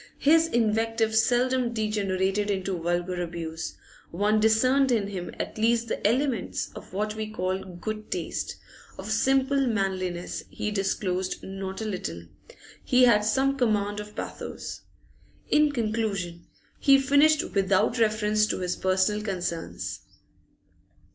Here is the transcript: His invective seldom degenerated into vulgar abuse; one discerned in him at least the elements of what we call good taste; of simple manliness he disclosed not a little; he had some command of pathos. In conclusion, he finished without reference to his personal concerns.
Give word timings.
His 0.17 0.47
invective 0.47 1.13
seldom 1.13 1.73
degenerated 1.75 2.49
into 2.49 2.75
vulgar 2.79 3.21
abuse; 3.21 3.75
one 4.09 4.39
discerned 4.39 4.91
in 4.91 5.09
him 5.09 5.29
at 5.39 5.59
least 5.59 5.89
the 5.89 6.07
elements 6.07 6.71
of 6.73 6.91
what 6.91 7.13
we 7.13 7.29
call 7.29 7.59
good 7.63 8.09
taste; 8.09 8.55
of 8.97 9.11
simple 9.11 9.67
manliness 9.67 10.43
he 10.49 10.71
disclosed 10.71 11.43
not 11.43 11.81
a 11.81 11.85
little; 11.85 12.23
he 12.83 13.03
had 13.03 13.23
some 13.23 13.59
command 13.59 13.99
of 13.99 14.15
pathos. 14.15 14.81
In 15.49 15.71
conclusion, 15.71 16.47
he 16.79 16.97
finished 16.97 17.53
without 17.53 17.99
reference 17.99 18.47
to 18.47 18.57
his 18.57 18.75
personal 18.75 19.21
concerns. 19.21 19.99